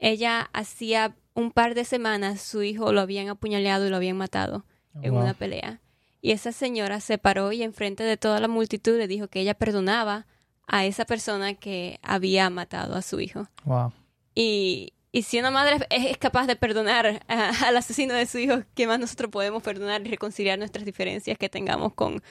Ella 0.00 0.50
hacía 0.52 1.14
un 1.34 1.50
par 1.50 1.74
de 1.74 1.84
semanas 1.84 2.40
su 2.40 2.62
hijo 2.62 2.92
lo 2.92 3.00
habían 3.00 3.28
apuñaleado 3.28 3.86
y 3.86 3.90
lo 3.90 3.96
habían 3.96 4.16
matado 4.16 4.64
en 5.00 5.14
una 5.14 5.34
pelea. 5.34 5.80
Y 6.20 6.32
esa 6.32 6.52
señora 6.52 7.00
se 7.00 7.18
paró 7.18 7.50
y 7.52 7.62
enfrente 7.62 8.04
de 8.04 8.16
toda 8.16 8.38
la 8.40 8.48
multitud 8.48 8.96
le 8.96 9.08
dijo 9.08 9.28
que 9.28 9.40
ella 9.40 9.54
perdonaba 9.54 10.26
a 10.66 10.84
esa 10.84 11.04
persona 11.04 11.54
que 11.54 11.98
había 12.02 12.48
matado 12.50 12.94
a 12.94 13.02
su 13.02 13.20
hijo. 13.20 13.48
Wow. 13.64 13.92
Y, 14.34 14.92
y 15.14 15.24
si 15.24 15.38
una 15.38 15.50
madre 15.50 15.86
es 15.90 16.16
capaz 16.16 16.46
de 16.46 16.56
perdonar 16.56 17.22
al 17.28 17.76
asesino 17.76 18.14
de 18.14 18.24
su 18.24 18.38
hijo, 18.38 18.62
¿qué 18.74 18.86
más 18.86 18.98
nosotros 18.98 19.30
podemos 19.30 19.62
perdonar 19.62 20.00
y 20.00 20.08
reconciliar 20.08 20.58
nuestras 20.58 20.86
diferencias 20.86 21.36
que 21.36 21.50
tengamos 21.50 21.92
con, 21.92 22.22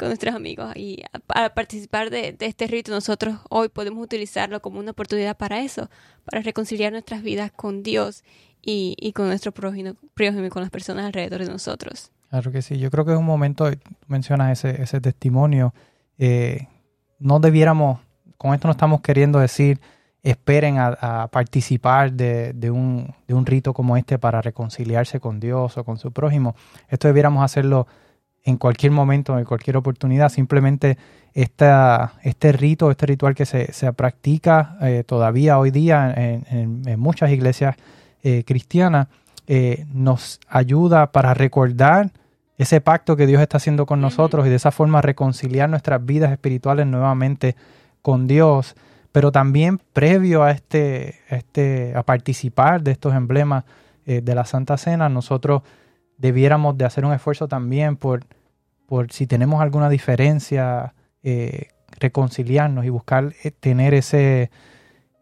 nuestros 0.00 0.34
amigos? 0.34 0.72
Y 0.74 1.02
para 1.26 1.52
participar 1.52 2.08
de, 2.08 2.34
este 2.40 2.66
rito, 2.66 2.92
nosotros 2.92 3.40
hoy 3.50 3.68
podemos 3.68 4.02
utilizarlo 4.02 4.62
como 4.62 4.80
una 4.80 4.92
oportunidad 4.92 5.36
para 5.36 5.60
eso, 5.60 5.90
para 6.24 6.40
reconciliar 6.40 6.92
nuestras 6.92 7.22
vidas 7.22 7.52
con 7.52 7.82
Dios 7.82 8.24
y, 8.62 9.12
con 9.14 9.26
nuestro 9.28 9.52
prójimo, 9.52 9.94
prójimo 10.14 10.44
y 10.44 10.50
con 10.50 10.62
las 10.62 10.70
personas 10.70 11.06
alrededor 11.06 11.40
de 11.44 11.50
nosotros. 11.50 12.10
Claro 12.28 12.52
que 12.52 12.62
sí, 12.62 12.78
yo 12.78 12.90
creo 12.90 13.04
que 13.04 13.12
es 13.12 13.18
un 13.18 13.24
momento, 13.24 13.68
mencionas 14.06 14.52
ese, 14.52 14.82
ese 14.82 15.00
testimonio, 15.00 15.74
eh, 16.18 16.68
no 17.18 17.40
debiéramos, 17.40 18.00
con 18.36 18.54
esto 18.54 18.68
no 18.68 18.72
estamos 18.72 19.00
queriendo 19.00 19.38
decir 19.38 19.80
esperen 20.22 20.76
a, 20.78 21.28
participar 21.32 22.12
de, 22.12 22.70
un, 22.70 23.14
de, 23.26 23.34
un, 23.34 23.46
rito 23.46 23.72
como 23.72 23.96
este 23.96 24.18
para 24.18 24.42
reconciliarse 24.42 25.20
con 25.20 25.40
Dios 25.40 25.78
o 25.78 25.84
con 25.84 25.96
su 25.96 26.12
prójimo. 26.12 26.54
Esto 26.88 27.08
debiéramos 27.08 27.42
hacerlo 27.42 27.86
en 28.44 28.56
cualquier 28.56 28.92
momento, 28.92 29.38
en 29.38 29.44
cualquier 29.44 29.76
oportunidad. 29.76 30.28
Simplemente 30.28 30.98
esta, 31.32 32.14
este 32.22 32.52
rito, 32.52 32.90
este 32.90 33.06
ritual 33.06 33.34
que 33.34 33.46
se, 33.46 33.72
se 33.72 33.92
practica 33.92 34.76
eh, 34.82 35.04
todavía 35.06 35.58
hoy 35.58 35.70
día 35.70 36.12
en, 36.16 36.98
muchas 36.98 37.30
iglesias 37.30 37.76
eh, 38.22 38.44
cristianas, 38.44 39.08
eh, 39.46 39.84
nos 39.92 40.38
ayuda 40.48 41.10
para 41.10 41.34
recordar 41.34 42.12
ese 42.56 42.80
pacto 42.80 43.16
que 43.16 43.26
Dios 43.26 43.40
está 43.40 43.56
haciendo 43.56 43.86
con 43.86 44.00
nosotros 44.00 44.46
y 44.46 44.50
de 44.50 44.56
esa 44.56 44.70
forma 44.70 45.00
reconciliar 45.00 45.68
nuestras 45.68 46.04
vidas 46.04 46.30
espirituales 46.30 46.86
nuevamente 46.86 47.56
con 48.02 48.26
Dios. 48.26 48.76
Pero 49.12 49.32
también 49.32 49.80
previo 49.92 50.44
a 50.44 50.50
este, 50.50 51.20
este 51.30 51.94
a 51.96 52.02
participar 52.02 52.82
de 52.82 52.92
estos 52.92 53.14
emblemas 53.14 53.64
eh, 54.06 54.20
de 54.20 54.34
la 54.34 54.44
Santa 54.44 54.76
Cena, 54.76 55.08
nosotros 55.08 55.62
debiéramos 56.18 56.76
de 56.76 56.84
hacer 56.84 57.04
un 57.04 57.12
esfuerzo 57.12 57.48
también 57.48 57.96
por, 57.96 58.24
por 58.86 59.10
si 59.10 59.26
tenemos 59.26 59.62
alguna 59.62 59.88
diferencia, 59.88 60.94
eh, 61.22 61.70
reconciliarnos 61.98 62.84
y 62.84 62.90
buscar 62.90 63.32
tener 63.58 63.94
ese, 63.94 64.50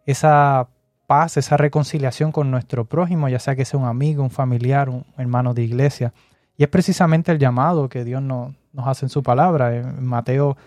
esa 0.05 0.69
paz, 1.09 1.39
esa 1.39 1.57
reconciliación 1.57 2.33
con 2.33 2.51
nuestro 2.51 2.85
prójimo, 2.85 3.31
ya 3.31 3.39
sea 3.39 3.57
que 3.57 3.65
sea 3.65 3.81
un 3.81 3.87
amigo, 3.87 4.23
un 4.23 4.31
familiar, 4.31 4.91
un 4.91 5.07
hermano 5.17 5.55
de 5.55 5.63
iglesia. 5.63 6.13
Y 6.59 6.65
es 6.65 6.69
precisamente 6.69 7.33
el 7.33 7.39
llamado 7.39 7.89
que 7.89 8.05
Dios 8.05 8.21
nos, 8.21 8.55
hace 8.77 9.07
en 9.07 9.09
su 9.09 9.23
palabra. 9.23 9.75
En 9.75 10.05
Mateo 10.05 10.59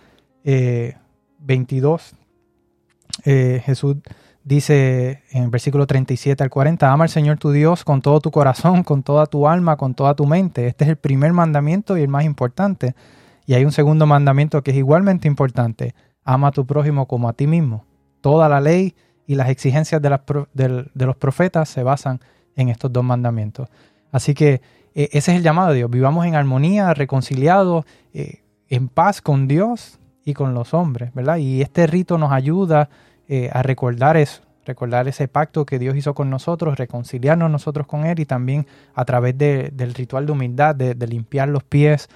22, 0.43 2.15
eh, 3.24 3.62
Jesús 3.63 3.98
dice 4.43 5.21
en 5.29 5.51
versículo 5.51 5.86
37 5.86 6.43
al 6.43 6.50
40, 6.50 6.91
ama 6.91 7.03
al 7.03 7.10
Señor 7.12 7.38
tu 7.38 7.51
Dios 7.51 7.83
con 7.83 8.01
todo 8.01 8.19
tu 8.19 8.31
corazón, 8.31 8.81
con 8.81 9.03
toda 9.03 9.27
tu 9.27 9.48
alma, 9.48 9.77
con 9.77 9.93
toda 9.93 10.15
tu 10.15 10.25
mente. 10.25 10.65
Este 10.65 10.86
es 10.86 10.89
el 10.89 10.98
primer 10.98 11.33
mandamiento 11.33 12.00
y 12.00 12.01
el 12.01 12.07
más 12.07 12.25
importante. 12.25 12.95
Y 13.45 13.53
hay 13.53 13.63
un 13.63 13.71
segundo 13.71 14.07
mandamiento 14.07 14.63
que 14.63 14.71
es 14.71 14.77
igualmente 14.77 15.27
importante. 15.27 15.93
Ama 16.24 16.48
a 16.48 16.51
tu 16.51 16.65
prójimo 16.65 17.07
como 17.07 17.29
a 17.29 17.33
ti 17.33 17.45
mismo. 17.45 17.86
Toda 18.21 18.50
la 18.50 18.60
ley 18.60 18.95
y 19.31 19.35
las 19.35 19.47
exigencias 19.47 20.01
de, 20.01 21.05
los 21.05 21.15
profetas 21.15 21.69
se 21.69 21.83
basan 21.83 22.19
en 22.57 22.67
estos 22.67 22.91
dos 22.91 23.01
mandamientos. 23.01 23.69
Así 24.11 24.33
que 24.33 24.61
eh, 24.93 25.07
ese 25.13 25.31
es 25.31 25.38
el 25.38 25.41
llamado 25.41 25.69
de 25.69 25.77
Dios. 25.77 25.89
Vivamos 25.89 26.25
en 26.25 26.35
armonía, 26.35 26.93
reconciliados, 26.93 27.85
eh, 28.13 28.41
en 28.67 28.89
paz 28.89 29.21
con 29.21 29.47
Dios 29.47 30.00
y 30.25 30.33
con 30.33 30.53
los 30.53 30.73
hombres, 30.73 31.13
¿verdad? 31.13 31.38
Y 31.38 31.61
este 31.61 31.88
rito 31.88 32.17
nos 32.17 32.33
ayuda 32.33 32.89
eh, 33.29 33.50
a 33.53 33.63
recordar 33.63 34.17
eso, 34.17 34.41
recordar 34.65 35.07
ese 35.07 35.29
pacto 35.29 35.65
que 35.65 35.79
Dios 35.79 35.95
hizo 35.95 36.13
con 36.13 36.29
nosotros, 36.29 36.77
reconciliarnos 36.77 37.50
nosotros 37.50 37.88
con 37.88 38.05
Él 38.05 38.19
y 38.19 38.25
también 38.25 38.67
a 38.93 39.05
través 39.05 39.38
del 39.38 39.93
ritual 39.93 40.25
de 40.25 40.31
humildad, 40.33 40.75
de, 40.75 41.07
limpiar 41.07 41.47
los 41.47 41.63
pies, 41.63 42.09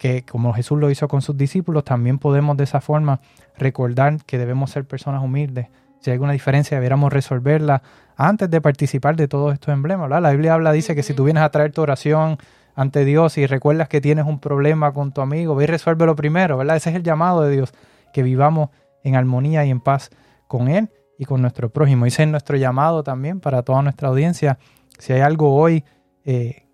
que 0.00 0.24
como 0.24 0.54
Jesús 0.54 0.78
lo 0.78 0.90
hizo 0.90 1.08
con 1.08 1.20
sus 1.20 1.36
discípulos, 1.36 1.84
también 1.84 2.18
podemos 2.18 2.56
de 2.56 2.64
esa 2.64 2.80
forma 2.80 3.20
recordar 3.58 4.16
que 4.24 4.38
debemos 4.38 4.70
ser 4.70 4.86
personas 4.86 5.22
humildes. 5.22 5.68
Si 6.00 6.08
hay 6.08 6.14
alguna 6.14 6.32
diferencia, 6.32 6.78
debiéramos 6.78 7.12
resolverla 7.12 7.82
antes 8.16 8.48
de 8.48 8.62
participar 8.62 9.14
de 9.16 9.28
todos 9.28 9.52
estos 9.52 9.74
emblemas. 9.74 10.08
¿verdad? 10.08 10.22
La 10.22 10.30
Biblia 10.30 10.54
habla, 10.54 10.72
dice 10.72 10.94
que 10.94 11.02
si 11.02 11.12
tú 11.12 11.24
vienes 11.24 11.42
a 11.42 11.50
traer 11.50 11.72
tu 11.72 11.82
oración 11.82 12.38
ante 12.74 13.04
Dios 13.04 13.36
y 13.36 13.44
recuerdas 13.44 13.90
que 13.90 14.00
tienes 14.00 14.24
un 14.24 14.40
problema 14.40 14.94
con 14.94 15.12
tu 15.12 15.20
amigo, 15.20 15.54
ve 15.54 15.64
y 15.64 15.66
resuélvelo 15.66 16.16
primero, 16.16 16.56
¿verdad? 16.56 16.76
Ese 16.76 16.88
es 16.88 16.96
el 16.96 17.02
llamado 17.02 17.42
de 17.42 17.50
Dios, 17.50 17.74
que 18.14 18.22
vivamos 18.22 18.70
en 19.04 19.16
armonía 19.16 19.66
y 19.66 19.70
en 19.70 19.80
paz 19.80 20.08
con 20.48 20.68
Él 20.68 20.88
y 21.18 21.26
con 21.26 21.42
nuestro 21.42 21.68
prójimo. 21.68 22.06
Ese 22.06 22.22
es 22.22 22.28
nuestro 22.30 22.56
llamado 22.56 23.02
también 23.02 23.38
para 23.38 23.62
toda 23.64 23.82
nuestra 23.82 24.08
audiencia. 24.08 24.58
Si 24.98 25.12
hay 25.12 25.20
algo 25.20 25.54
hoy 25.54 25.84
eh, 26.24 26.69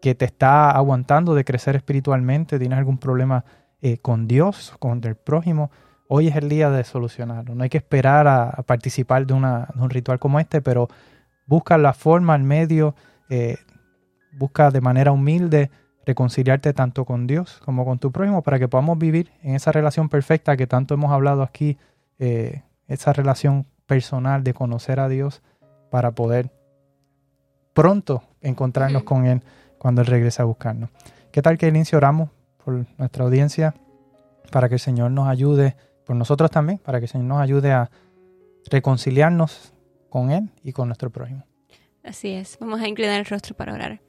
que 0.00 0.14
te 0.14 0.24
está 0.24 0.70
aguantando 0.70 1.34
de 1.34 1.44
crecer 1.44 1.76
espiritualmente, 1.76 2.58
tienes 2.58 2.78
algún 2.78 2.98
problema 2.98 3.44
eh, 3.82 3.98
con 3.98 4.26
Dios, 4.26 4.74
con 4.78 5.02
el 5.04 5.16
prójimo, 5.16 5.70
hoy 6.08 6.28
es 6.28 6.36
el 6.36 6.48
día 6.48 6.70
de 6.70 6.84
solucionarlo. 6.84 7.54
No 7.54 7.62
hay 7.62 7.68
que 7.68 7.78
esperar 7.78 8.26
a, 8.28 8.50
participar 8.66 9.26
de, 9.26 9.34
una, 9.34 9.68
un 9.76 9.90
ritual 9.90 10.18
como 10.18 10.40
este, 10.40 10.60
pero 10.60 10.88
busca 11.46 11.78
la 11.78 11.92
forma, 11.92 12.34
el 12.34 12.42
medio, 12.42 12.94
eh, 13.28 13.56
busca 14.32 14.70
de 14.70 14.80
manera 14.80 15.12
humilde 15.12 15.70
reconciliarte 16.04 16.72
tanto 16.72 17.04
con 17.04 17.26
Dios 17.26 17.60
como 17.64 17.84
con 17.84 17.98
tu 17.98 18.12
prójimo 18.12 18.42
para 18.42 18.60
que 18.60 18.68
podamos 18.68 18.96
vivir 18.96 19.32
en 19.42 19.56
esa 19.56 19.72
relación 19.72 20.08
perfecta 20.08 20.56
que 20.56 20.68
tanto 20.68 20.94
hemos 20.94 21.10
hablado 21.10 21.42
aquí, 21.42 21.78
eh, 22.18 22.62
esa 22.86 23.12
relación 23.12 23.66
personal 23.86 24.44
de 24.44 24.54
conocer 24.54 25.00
a 25.00 25.08
Dios 25.08 25.42
para 25.90 26.12
poder 26.12 26.50
pronto 27.74 28.22
encontrarnos 28.40 29.02
con 29.02 29.26
Él 29.26 29.42
cuando 29.78 30.00
Él 30.02 30.06
regrese 30.06 30.42
a 30.42 30.44
buscarnos. 30.44 30.90
¿Qué 31.30 31.42
tal 31.42 31.58
que 31.58 31.68
inicio 31.68 31.98
oramos 31.98 32.30
por 32.64 32.86
nuestra 32.98 33.24
audiencia 33.24 33.74
para 34.50 34.68
que 34.68 34.74
el 34.74 34.80
Señor 34.80 35.10
nos 35.10 35.28
ayude, 35.28 35.76
por 36.04 36.16
nosotros 36.16 36.50
también, 36.50 36.78
para 36.78 36.98
que 36.98 37.04
el 37.04 37.10
Señor 37.10 37.26
nos 37.26 37.40
ayude 37.40 37.72
a 37.72 37.90
reconciliarnos 38.70 39.72
con 40.08 40.30
Él 40.30 40.50
y 40.62 40.72
con 40.72 40.88
nuestro 40.88 41.10
prójimo? 41.10 41.44
Así 42.02 42.30
es, 42.30 42.58
vamos 42.60 42.80
a 42.80 42.88
inclinar 42.88 43.18
el 43.18 43.26
rostro 43.26 43.56
para 43.56 43.74
orar. 43.74 44.00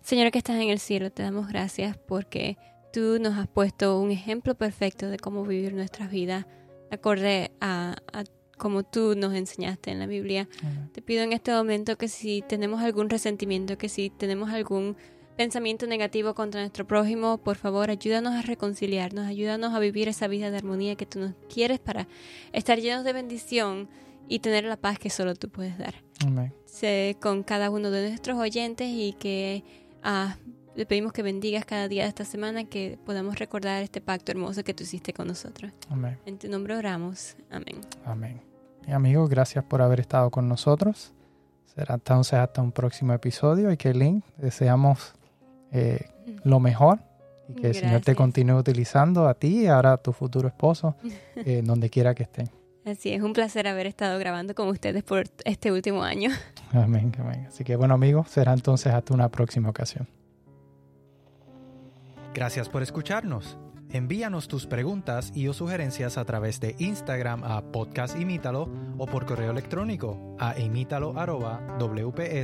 Señor 0.00 0.30
que 0.30 0.38
estás 0.38 0.56
en 0.56 0.70
el 0.70 0.78
cielo, 0.78 1.10
te 1.10 1.22
damos 1.22 1.48
gracias 1.48 1.96
porque 1.96 2.56
tú 2.92 3.18
nos 3.20 3.36
has 3.36 3.48
puesto 3.48 4.00
un 4.00 4.10
ejemplo 4.10 4.54
perfecto 4.54 5.08
de 5.08 5.18
cómo 5.18 5.44
vivir 5.44 5.74
nuestras 5.74 6.10
vidas 6.10 6.46
acorde 6.90 7.50
a, 7.60 7.96
a 8.12 8.24
como 8.56 8.82
tú 8.82 9.14
nos 9.16 9.34
enseñaste 9.34 9.90
en 9.90 9.98
la 9.98 10.06
Biblia. 10.06 10.48
Te 10.92 11.02
pido 11.02 11.22
en 11.22 11.32
este 11.32 11.52
momento 11.52 11.96
que 11.96 12.08
si 12.08 12.42
tenemos 12.42 12.82
algún 12.82 13.10
resentimiento, 13.10 13.78
que 13.78 13.88
si 13.88 14.10
tenemos 14.10 14.50
algún 14.50 14.96
pensamiento 15.36 15.86
negativo 15.86 16.34
contra 16.34 16.60
nuestro 16.60 16.86
prójimo, 16.86 17.38
por 17.38 17.56
favor, 17.56 17.90
ayúdanos 17.90 18.34
a 18.34 18.42
reconciliarnos, 18.42 19.26
ayúdanos 19.26 19.74
a 19.74 19.78
vivir 19.78 20.08
esa 20.08 20.28
vida 20.28 20.50
de 20.50 20.56
armonía 20.56 20.96
que 20.96 21.06
tú 21.06 21.20
nos 21.20 21.34
quieres 21.52 21.78
para 21.78 22.08
estar 22.52 22.80
llenos 22.80 23.04
de 23.04 23.12
bendición 23.12 23.88
y 24.28 24.40
tener 24.40 24.64
la 24.64 24.76
paz 24.76 24.98
que 24.98 25.10
solo 25.10 25.34
tú 25.34 25.48
puedes 25.48 25.78
dar. 25.78 25.94
Amén. 26.24 26.52
Sé 26.64 27.16
con 27.20 27.42
cada 27.42 27.70
uno 27.70 27.90
de 27.90 28.08
nuestros 28.08 28.38
oyentes 28.38 28.88
y 28.90 29.12
que 29.12 29.62
ah, 30.02 30.36
le 30.76 30.84
pedimos 30.84 31.12
que 31.12 31.22
bendigas 31.22 31.64
cada 31.64 31.88
día 31.88 32.02
de 32.02 32.10
esta 32.10 32.24
semana, 32.24 32.64
que 32.64 32.98
podamos 33.04 33.38
recordar 33.38 33.82
este 33.82 34.00
pacto 34.00 34.32
hermoso 34.32 34.62
que 34.62 34.74
tú 34.74 34.82
hiciste 34.84 35.12
con 35.12 35.26
nosotros. 35.26 35.72
Amén. 35.88 36.18
En 36.26 36.38
tu 36.38 36.48
nombre 36.48 36.76
oramos. 36.76 37.36
Amén. 37.50 37.80
Amén. 38.04 38.42
Y 38.86 38.92
amigos, 38.92 39.30
gracias 39.30 39.64
por 39.64 39.80
haber 39.80 40.00
estado 40.00 40.30
con 40.30 40.48
nosotros. 40.48 41.14
Será 41.64 41.94
entonces 41.94 42.34
hasta 42.34 42.60
un 42.62 42.72
próximo 42.72 43.14
episodio 43.14 43.72
y 43.72 43.76
que 43.76 43.92
Link 43.94 44.24
deseamos 44.36 45.14
eh, 45.72 46.10
lo 46.44 46.60
mejor 46.60 47.00
y 47.48 47.54
que 47.54 47.68
el 47.68 47.74
Señor 47.74 48.00
te 48.00 48.12
Gracias. 48.12 48.16
continúe 48.16 48.56
utilizando 48.56 49.28
a 49.28 49.34
ti 49.34 49.62
y 49.62 49.66
ahora 49.66 49.94
a 49.94 49.96
tu 49.96 50.12
futuro 50.12 50.46
esposo, 50.46 50.94
eh, 51.36 51.62
donde 51.64 51.88
quiera 51.88 52.14
que 52.14 52.24
estén. 52.24 52.50
Así 52.84 53.12
es, 53.12 53.22
un 53.22 53.32
placer 53.32 53.66
haber 53.66 53.86
estado 53.86 54.18
grabando 54.18 54.54
con 54.54 54.68
ustedes 54.68 55.02
por 55.02 55.24
este 55.44 55.72
último 55.72 56.02
año. 56.04 56.30
Amén, 56.72 57.12
amén. 57.18 57.46
Así 57.48 57.64
que 57.64 57.76
bueno 57.76 57.94
amigos, 57.94 58.28
será 58.28 58.52
entonces 58.52 58.92
hasta 58.92 59.14
una 59.14 59.28
próxima 59.28 59.70
ocasión. 59.70 60.06
Gracias 62.36 62.68
por 62.68 62.82
escucharnos. 62.82 63.56
Envíanos 63.88 64.46
tus 64.46 64.66
preguntas 64.66 65.32
y 65.34 65.48
o 65.48 65.54
sugerencias 65.54 66.18
a 66.18 66.26
través 66.26 66.60
de 66.60 66.76
Instagram 66.78 67.42
a 67.42 67.62
Podcast 67.72 68.20
Imítalo 68.20 68.68
o 68.98 69.06
por 69.06 69.24
correo 69.24 69.52
electrónico 69.52 70.36
a 70.38 70.58
imítalo 70.60 71.18
arroba 71.18 71.78
wpssda.org. 71.80 72.36